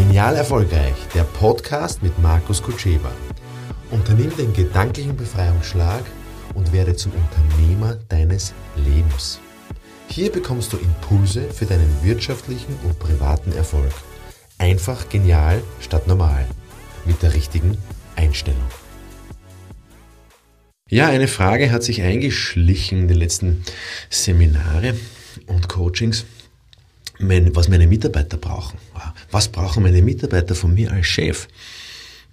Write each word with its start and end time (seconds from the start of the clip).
Genial 0.00 0.34
Erfolgreich, 0.34 0.94
der 1.14 1.24
Podcast 1.24 2.02
mit 2.02 2.18
Markus 2.20 2.62
Kutscheba. 2.62 3.12
Unternimm 3.90 4.34
den 4.34 4.54
gedanklichen 4.54 5.14
Befreiungsschlag 5.14 6.02
und 6.54 6.72
werde 6.72 6.96
zum 6.96 7.12
Unternehmer 7.12 7.98
deines 8.08 8.54
Lebens. 8.76 9.40
Hier 10.08 10.32
bekommst 10.32 10.72
du 10.72 10.78
Impulse 10.78 11.42
für 11.50 11.66
deinen 11.66 12.02
wirtschaftlichen 12.02 12.74
und 12.82 12.98
privaten 12.98 13.52
Erfolg. 13.52 13.92
Einfach 14.56 15.10
genial 15.10 15.62
statt 15.80 16.06
normal. 16.08 16.46
Mit 17.04 17.22
der 17.22 17.34
richtigen 17.34 17.76
Einstellung. 18.16 18.64
Ja, 20.88 21.08
eine 21.08 21.28
Frage 21.28 21.70
hat 21.70 21.82
sich 21.82 22.00
eingeschlichen 22.00 23.00
in 23.02 23.08
den 23.08 23.18
letzten 23.18 23.64
Seminare 24.08 24.94
und 25.46 25.68
Coachings 25.68 26.24
was 27.20 27.68
meine 27.68 27.86
Mitarbeiter 27.86 28.36
brauchen. 28.36 28.78
Was 29.30 29.48
brauchen 29.48 29.82
meine 29.82 30.02
Mitarbeiter 30.02 30.54
von 30.54 30.74
mir 30.74 30.90
als 30.90 31.06
Chef? 31.06 31.46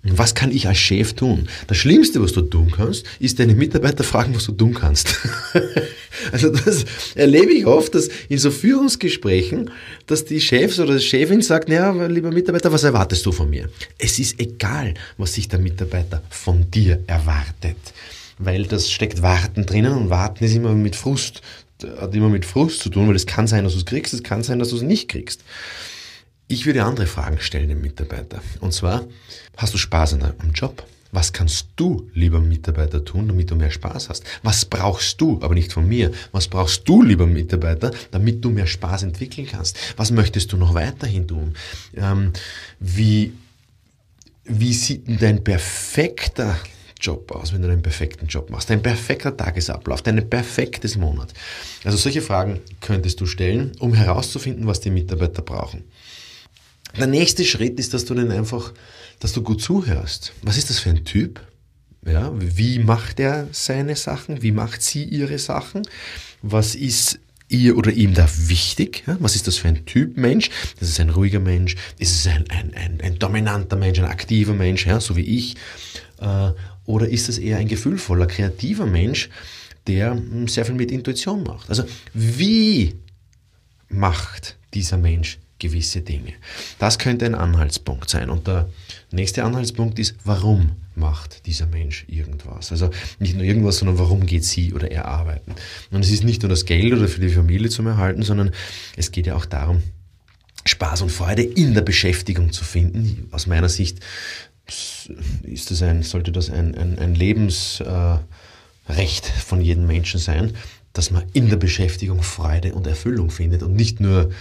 Was 0.03 0.35
kann 0.35 0.51
ich 0.51 0.67
als 0.67 0.77
Chef 0.77 1.13
tun? 1.13 1.49
Das 1.67 1.77
Schlimmste, 1.77 2.21
was 2.21 2.31
du 2.31 2.41
tun 2.41 2.71
kannst, 2.71 3.05
ist 3.19 3.39
deine 3.39 3.55
Mitarbeiter 3.55 4.03
fragen, 4.03 4.33
was 4.35 4.45
du 4.45 4.53
tun 4.53 4.73
kannst. 4.73 5.17
also 6.31 6.49
das 6.49 6.85
erlebe 7.15 7.51
ich 7.51 7.65
oft, 7.65 7.93
dass 7.93 8.07
in 8.29 8.37
so 8.37 8.51
Führungsgesprächen, 8.51 9.71
dass 10.05 10.23
die 10.23 10.39
Chefs 10.39 10.79
oder 10.79 10.95
die 10.95 11.03
Chefin 11.03 11.41
sagt, 11.41 11.69
ja, 11.69 11.91
lieber 12.05 12.31
Mitarbeiter, 12.31 12.71
was 12.71 12.83
erwartest 12.83 13.25
du 13.25 13.31
von 13.31 13.49
mir? 13.49 13.69
Es 13.97 14.19
ist 14.19 14.39
egal, 14.39 14.93
was 15.17 15.33
sich 15.33 15.47
der 15.49 15.59
Mitarbeiter 15.59 16.21
von 16.29 16.69
dir 16.71 17.03
erwartet. 17.07 17.77
Weil 18.39 18.65
das 18.65 18.89
steckt 18.89 19.21
Warten 19.23 19.65
drinnen 19.65 19.93
und 19.93 20.09
Warten 20.09 20.43
ist 20.43 20.55
immer 20.55 20.73
mit 20.73 20.95
Frust 20.95 21.41
hat 21.83 22.15
immer 22.15 22.29
mit 22.29 22.45
Frust 22.45 22.81
zu 22.81 22.89
tun, 22.89 23.07
weil 23.07 23.15
es 23.15 23.25
kann 23.25 23.47
sein, 23.47 23.63
dass 23.63 23.73
du 23.73 23.79
es 23.79 23.85
kriegst, 23.85 24.13
es 24.13 24.23
kann 24.23 24.43
sein, 24.43 24.59
dass 24.59 24.69
du 24.69 24.77
es 24.77 24.81
nicht 24.81 25.09
kriegst. 25.09 25.43
Ich 26.47 26.65
würde 26.65 26.83
andere 26.83 27.07
Fragen 27.07 27.39
stellen 27.39 27.67
dem 27.67 27.81
Mitarbeiter. 27.81 28.41
Und 28.61 28.73
zwar, 28.73 29.05
hast 29.57 29.73
du 29.73 29.77
Spaß 29.77 30.13
an 30.13 30.19
deinem 30.21 30.53
Job? 30.53 30.85
Was 31.11 31.31
kannst 31.31 31.67
du, 31.77 32.09
lieber 32.13 32.39
Mitarbeiter, 32.39 33.03
tun, 33.03 33.27
damit 33.27 33.49
du 33.49 33.55
mehr 33.55 33.71
Spaß 33.71 34.09
hast? 34.09 34.23
Was 34.43 34.65
brauchst 34.65 35.19
du, 35.21 35.39
aber 35.41 35.53
nicht 35.53 35.71
von 35.71 35.87
mir, 35.87 36.11
was 36.31 36.47
brauchst 36.47 36.87
du, 36.87 37.01
lieber 37.01 37.25
Mitarbeiter, 37.25 37.91
damit 38.11 38.43
du 38.43 38.49
mehr 38.49 38.67
Spaß 38.67 39.03
entwickeln 39.03 39.47
kannst? 39.49 39.77
Was 39.95 40.11
möchtest 40.11 40.51
du 40.51 40.57
noch 40.57 40.73
weiterhin 40.73 41.27
tun? 41.27 41.55
Ähm, 41.95 42.33
wie, 42.79 43.33
wie 44.43 44.73
sieht 44.73 45.07
denn 45.07 45.17
dein 45.17 45.43
perfekter 45.43 46.57
Job 46.99 47.31
aus, 47.31 47.53
wenn 47.53 47.61
du 47.61 47.69
einen 47.69 47.81
perfekten 47.81 48.27
Job 48.27 48.49
machst? 48.49 48.69
Dein 48.69 48.81
perfekter 48.81 49.35
Tagesablauf, 49.35 50.01
dein 50.01 50.29
perfektes 50.29 50.97
Monat. 50.97 51.33
Also 51.83 51.97
solche 51.97 52.21
Fragen 52.21 52.59
könntest 52.81 53.21
du 53.21 53.25
stellen, 53.25 53.71
um 53.79 53.93
herauszufinden, 53.93 54.67
was 54.67 54.79
die 54.79 54.89
Mitarbeiter 54.89 55.41
brauchen. 55.41 55.83
Der 56.97 57.07
nächste 57.07 57.43
Schritt 57.43 57.79
ist, 57.79 57.93
dass 57.93 58.05
du 58.05 58.13
dann 58.13 58.31
einfach, 58.31 58.73
dass 59.19 59.33
du 59.33 59.43
gut 59.43 59.61
zuhörst. 59.61 60.33
Was 60.41 60.57
ist 60.57 60.69
das 60.69 60.79
für 60.79 60.89
ein 60.89 61.05
Typ? 61.05 61.41
Ja, 62.05 62.31
wie 62.35 62.79
macht 62.79 63.19
er 63.19 63.47
seine 63.51 63.95
Sachen? 63.95 64.41
Wie 64.41 64.51
macht 64.51 64.81
sie 64.81 65.03
ihre 65.03 65.37
Sachen? 65.39 65.87
Was 66.41 66.75
ist 66.75 67.19
ihr 67.49 67.77
oder 67.77 67.91
ihm 67.91 68.13
da 68.13 68.27
wichtig? 68.35 69.03
Ja, 69.07 69.17
was 69.19 69.35
ist 69.35 69.47
das 69.47 69.57
für 69.57 69.67
ein 69.67 69.85
Typ 69.85 70.17
Mensch? 70.17 70.49
Das 70.79 70.89
ist 70.89 70.99
ein 70.99 71.09
ruhiger 71.09 71.39
Mensch, 71.39 71.75
ist 71.97 72.13
es 72.13 72.27
ein, 72.27 72.45
ein, 72.49 72.73
ein, 72.73 73.01
ein 73.01 73.19
dominanter 73.19 73.75
Mensch, 73.75 73.99
ein 73.99 74.05
aktiver 74.05 74.53
Mensch, 74.53 74.85
ja, 74.85 74.99
so 74.99 75.15
wie 75.15 75.21
ich? 75.21 75.55
Äh, 76.19 76.51
oder 76.85 77.07
ist 77.07 77.29
es 77.29 77.37
eher 77.37 77.57
ein 77.57 77.67
gefühlvoller, 77.67 78.27
kreativer 78.27 78.85
Mensch, 78.85 79.29
der 79.87 80.11
hm, 80.11 80.47
sehr 80.47 80.65
viel 80.65 80.75
mit 80.75 80.91
Intuition 80.91 81.43
macht? 81.43 81.69
Also 81.69 81.83
wie 82.13 82.95
macht 83.89 84.57
dieser 84.73 84.97
Mensch 84.97 85.39
gewisse 85.59 86.01
Dinge? 86.01 86.33
Das 86.79 86.99
könnte 86.99 87.25
ein 87.25 87.35
Anhaltspunkt 87.35 88.09
sein. 88.09 88.29
Und 88.29 88.47
der 88.47 88.69
nächste 89.11 89.43
Anhaltspunkt 89.43 89.99
ist, 89.99 90.15
warum 90.23 90.71
macht 90.97 91.45
dieser 91.45 91.67
Mensch 91.67 92.05
irgendwas? 92.07 92.71
Also 92.71 92.89
nicht 93.19 93.35
nur 93.35 93.43
irgendwas, 93.43 93.77
sondern 93.77 93.99
warum 93.99 94.25
geht 94.25 94.43
sie 94.43 94.73
oder 94.73 94.91
er 94.91 95.05
arbeiten? 95.05 95.53
Und 95.91 96.03
es 96.03 96.11
ist 96.11 96.23
nicht 96.23 96.41
nur 96.41 96.49
das 96.49 96.65
Geld 96.65 96.93
oder 96.93 97.07
für 97.07 97.21
die 97.21 97.29
Familie 97.29 97.69
zum 97.69 97.87
Erhalten, 97.87 98.23
sondern 98.23 98.51
es 98.95 99.11
geht 99.11 99.27
ja 99.27 99.35
auch 99.35 99.45
darum, 99.45 99.81
Spaß 100.65 101.01
und 101.01 101.11
Freude 101.11 101.43
in 101.43 101.73
der 101.73 101.81
Beschäftigung 101.81 102.51
zu 102.51 102.63
finden. 102.63 103.27
Aus 103.31 103.47
meiner 103.47 103.69
Sicht 103.69 103.99
ist 105.43 105.71
das 105.71 105.81
ein, 105.81 106.03
sollte 106.03 106.31
das 106.31 106.49
ein, 106.49 106.75
ein, 106.75 106.99
ein 106.99 107.15
Lebensrecht 107.15 108.25
von 109.45 109.61
jedem 109.61 109.87
Menschen 109.87 110.19
sein, 110.19 110.53
dass 110.93 111.11
man 111.11 111.23
in 111.33 111.49
der 111.49 111.57
Beschäftigung 111.57 112.21
Freude 112.23 112.73
und 112.73 112.87
Erfüllung 112.87 113.29
findet 113.29 113.63
und 113.63 113.75
nicht 113.75 113.99
nur, 113.99 114.31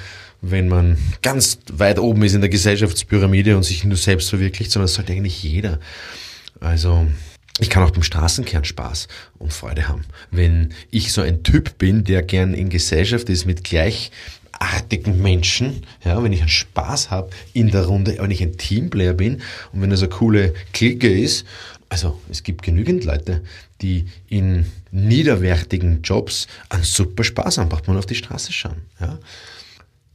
wenn 0.40 0.68
man 0.68 0.96
ganz 1.22 1.58
weit 1.72 1.98
oben 1.98 2.22
ist 2.22 2.34
in 2.34 2.40
der 2.40 2.50
Gesellschaftspyramide 2.50 3.56
und 3.56 3.62
sich 3.62 3.84
nur 3.84 3.96
selbst 3.96 4.30
verwirklicht, 4.30 4.72
sondern 4.72 4.86
das 4.86 4.94
sollte 4.94 5.12
eigentlich 5.12 5.42
jeder. 5.42 5.78
Also 6.60 7.06
ich 7.58 7.70
kann 7.70 7.82
auch 7.82 7.90
beim 7.90 8.02
Straßenkern 8.02 8.64
Spaß 8.64 9.08
und 9.38 9.52
Freude 9.52 9.88
haben. 9.88 10.04
Wenn 10.30 10.74
ich 10.90 11.12
so 11.12 11.22
ein 11.22 11.42
Typ 11.42 11.78
bin, 11.78 12.04
der 12.04 12.22
gern 12.22 12.54
in 12.54 12.68
Gesellschaft 12.68 13.28
ist 13.28 13.46
mit 13.46 13.64
gleich 13.64 14.10
artigen 14.52 15.22
Menschen, 15.22 15.82
ja, 16.04 16.22
wenn 16.22 16.32
ich 16.32 16.40
einen 16.40 16.48
Spaß 16.48 17.10
habe 17.10 17.30
in 17.52 17.70
der 17.70 17.86
Runde, 17.86 18.16
wenn 18.18 18.30
ich 18.30 18.42
ein 18.42 18.56
Teamplayer 18.56 19.12
bin 19.12 19.42
und 19.72 19.82
wenn 19.82 19.92
es 19.92 20.00
eine 20.00 20.08
coole 20.08 20.54
Clique 20.72 21.08
ist, 21.08 21.46
also 21.88 22.20
es 22.30 22.42
gibt 22.42 22.62
genügend 22.62 23.04
Leute, 23.04 23.42
die 23.80 24.06
in 24.28 24.66
niederwertigen 24.90 26.02
Jobs 26.02 26.46
einen 26.68 26.82
super 26.82 27.22
Spaß 27.24 27.58
haben, 27.58 27.68
braucht 27.68 27.86
man 27.86 27.96
auf 27.96 28.06
die 28.06 28.14
Straße 28.14 28.52
schauen. 28.52 28.82
Ja. 29.00 29.18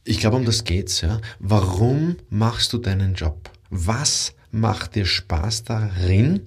Ich 0.04 0.18
glaube, 0.18 0.36
um 0.36 0.44
das 0.44 0.64
geht's. 0.64 1.00
Ja. 1.00 1.20
Warum 1.38 2.16
machst 2.28 2.72
du 2.72 2.78
deinen 2.78 3.14
Job? 3.14 3.50
Was 3.70 4.34
macht 4.52 4.94
dir 4.94 5.04
Spaß 5.04 5.64
darin? 5.64 6.42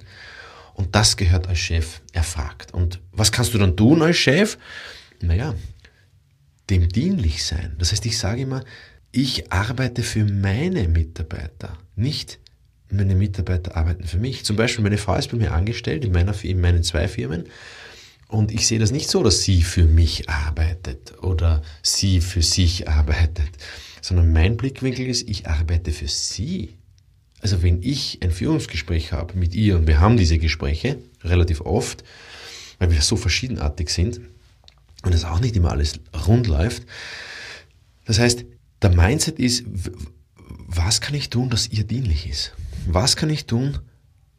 Und 0.73 0.95
das 0.95 1.17
gehört 1.17 1.47
als 1.47 1.59
Chef 1.59 2.01
erfragt. 2.13 2.73
Und 2.73 3.01
was 3.11 3.31
kannst 3.31 3.53
du 3.53 3.57
dann 3.57 3.75
tun 3.75 4.01
als 4.01 4.17
Chef? 4.17 4.57
Naja, 5.21 5.55
dem 6.69 6.87
dienlich 6.89 7.43
sein. 7.43 7.75
Das 7.77 7.91
heißt, 7.91 8.05
ich 8.05 8.17
sage 8.17 8.41
immer, 8.41 8.63
ich 9.11 9.51
arbeite 9.51 10.03
für 10.03 10.25
meine 10.25 10.87
Mitarbeiter, 10.87 11.77
nicht 11.95 12.39
meine 12.89 13.15
Mitarbeiter 13.15 13.75
arbeiten 13.75 14.05
für 14.05 14.17
mich. 14.17 14.45
Zum 14.45 14.55
Beispiel, 14.55 14.83
meine 14.83 14.97
Frau 14.97 15.15
ist 15.15 15.31
bei 15.31 15.37
mir 15.37 15.53
angestellt 15.53 16.05
in, 16.05 16.11
meiner, 16.11 16.35
in 16.43 16.61
meinen 16.61 16.83
zwei 16.83 17.07
Firmen 17.07 17.45
und 18.27 18.51
ich 18.51 18.67
sehe 18.67 18.79
das 18.79 18.91
nicht 18.91 19.09
so, 19.09 19.23
dass 19.23 19.43
sie 19.43 19.61
für 19.61 19.85
mich 19.85 20.29
arbeitet 20.29 21.13
oder 21.23 21.61
sie 21.83 22.21
für 22.21 22.41
sich 22.41 22.89
arbeitet, 22.89 23.49
sondern 24.01 24.33
mein 24.33 24.57
Blickwinkel 24.57 25.07
ist, 25.07 25.29
ich 25.29 25.47
arbeite 25.47 25.91
für 25.91 26.07
sie. 26.07 26.75
Also 27.45 27.61
wenn 27.61 27.83
ich 27.83 28.17
ein 28.23 28.31
Führungsgespräch 28.31 29.11
habe 29.11 29.37
mit 29.37 29.53
ihr 29.53 29.77
und 29.77 29.85
wir 29.85 29.99
haben 29.99 30.17
diese 30.17 30.39
Gespräche 30.39 30.97
relativ 31.23 31.61
oft, 31.61 32.03
weil 32.79 32.89
wir 32.89 32.99
so 33.01 33.17
verschiedenartig 33.17 33.89
sind, 33.89 34.19
und 35.03 35.13
es 35.13 35.25
auch 35.25 35.39
nicht 35.39 35.55
immer 35.55 35.69
alles 35.69 35.99
rund 36.25 36.47
läuft. 36.47 36.87
Das 38.05 38.17
heißt, 38.17 38.45
der 38.81 38.89
Mindset 38.89 39.37
ist, 39.37 39.63
was 40.65 41.01
kann 41.01 41.13
ich 41.13 41.29
tun, 41.29 41.51
dass 41.51 41.67
ihr 41.67 41.83
dienlich 41.83 42.27
ist? 42.27 42.53
Was 42.87 43.15
kann 43.15 43.29
ich 43.29 43.45
tun, 43.45 43.77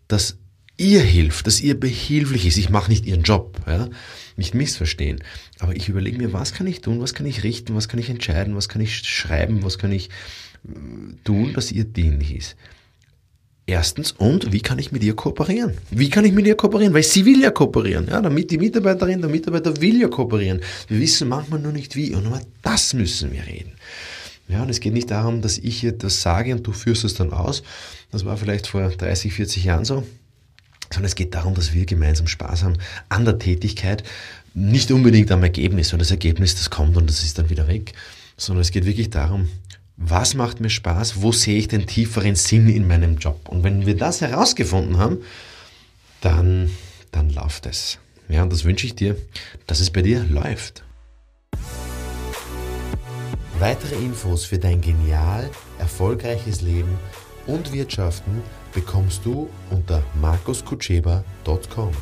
dass 0.09 0.39
ihr 0.77 1.01
hilft, 1.01 1.47
dass 1.47 1.61
ihr 1.61 1.79
behilflich 1.79 2.45
ist? 2.45 2.57
Ich 2.57 2.71
mache 2.71 2.91
nicht 2.91 3.07
ihren 3.07 3.23
Job, 3.23 3.61
ja? 3.69 3.89
nicht 4.35 4.53
missverstehen. 4.53 5.23
Aber 5.61 5.77
ich 5.77 5.89
überlege 5.89 6.19
mir, 6.19 6.33
was 6.33 6.55
kann 6.55 6.67
ich 6.67 6.81
tun, 6.81 7.01
was 7.01 7.15
kann 7.15 7.27
ich 7.27 7.45
richten, 7.45 7.77
was 7.77 7.87
kann 7.87 8.01
ich 8.01 8.11
entscheiden, 8.11 8.57
was 8.57 8.69
kann 8.69 8.83
ich 8.83 8.97
schreiben, 8.99 9.63
was 9.63 9.79
kann 9.79 9.93
ich 9.93 10.09
äh, 10.09 11.15
tun, 11.23 11.53
dass 11.53 11.71
ihr 11.71 11.85
dienlich 11.85 12.35
ist. 12.35 12.57
Erstens, 13.69 14.13
und 14.13 14.53
wie 14.53 14.61
kann 14.61 14.79
ich 14.79 14.93
mit 14.93 15.03
ihr 15.03 15.17
kooperieren? 15.17 15.77
Wie 15.91 16.09
kann 16.09 16.25
ich 16.25 16.33
mit 16.33 16.47
ihr 16.47 16.55
kooperieren? 16.55 16.95
Weil 16.95 17.03
sie 17.03 17.25
will 17.25 17.43
ja 17.43 17.51
kooperieren. 17.51 18.07
Ja, 18.09 18.23
damit 18.23 18.53
die 18.53 18.59
Mitarbeiterin, 18.59 19.21
der 19.21 19.29
Mitarbeiter 19.29 19.81
will 19.81 20.01
ja 20.01 20.07
kooperieren. 20.07 20.61
Wir 20.87 21.01
wissen 21.01 21.29
manchmal 21.29 21.59
nur 21.59 21.73
nicht 21.73 21.97
wie. 21.97 22.15
Und 22.15 22.27
über 22.27 22.41
das 22.63 22.95
müssen 22.95 23.33
wir 23.33 23.45
reden. 23.45 23.73
Ja, 24.47 24.63
und 24.63 24.71
es 24.71 24.79
geht 24.79 24.93
nicht 24.93 25.11
darum, 25.11 25.43
dass 25.43 25.59
ich 25.59 25.85
das 25.99 26.23
sage 26.23 26.55
und 26.55 26.65
du 26.65 26.71
führst 26.71 27.03
es 27.03 27.15
dann 27.15 27.33
aus. 27.33 27.65
Das 28.13 28.25
war 28.25 28.37
vielleicht 28.37 28.69
vor 28.69 28.89
30, 28.89 29.33
40 29.33 29.65
Jahren 29.65 29.85
so. 29.85 30.07
Sondern 30.93 31.07
es 31.07 31.17
geht 31.17 31.35
darum, 31.35 31.55
dass 31.55 31.75
wir 31.75 31.87
gemeinsam 31.87 32.29
Spaß 32.29 32.63
haben 32.63 32.79
an 33.09 33.25
der 33.25 33.41
Tätigkeit. 33.41 34.05
Nicht 34.55 34.93
unbedingt 34.93 35.33
am 35.33 35.43
Ergebnis. 35.43 35.93
Und 35.93 35.99
das 35.99 36.13
Ergebnis, 36.13 36.55
das 36.55 36.71
kommt 36.71 36.97
und 36.97 37.11
das 37.11 37.25
ist 37.25 37.37
dann 37.37 37.51
wieder 37.51 37.67
weg. 37.67 37.95
Sondern 38.37 38.63
es 38.63 38.71
geht 38.71 38.87
wirklich 38.87 39.11
darum, 39.11 39.49
was 39.97 40.35
macht 40.35 40.61
mir 40.61 40.71
Spaß, 40.71 41.23
wo 41.23 41.33
sehe 41.33 41.59
ich 41.59 41.69
den 41.69 41.87
tieferen 41.87 42.35
Sinn 42.35 42.69
in 42.69 42.87
meinem 42.87 43.17
Job. 43.17 43.49
Und 43.49 43.65
wenn 43.65 43.87
wir 43.87 43.97
das 43.97 44.21
herausgefunden 44.21 44.99
haben, 44.99 45.19
dann, 46.21 46.71
dann 47.13 47.31
läuft 47.31 47.67
es. 47.67 47.99
Ja, 48.29 48.43
und 48.43 48.53
das 48.53 48.65
wünsche 48.65 48.87
ich 48.87 48.95
dir, 48.95 49.17
dass 49.67 49.81
es 49.81 49.91
bei 49.91 50.03
dir 50.03 50.25
läuft. 50.25 50.85
Weitere 53.59 53.95
Infos 53.95 54.45
für 54.45 54.59
dein 54.59 54.81
genial 54.81 55.49
erfolgreiches 55.79 56.61
Leben 56.61 56.99
und 57.47 57.73
Wirtschaften 57.73 58.43
bekommst 58.75 59.25
du 59.25 59.49
unter 59.71 60.03
markuskutscheba.com. 60.21 61.93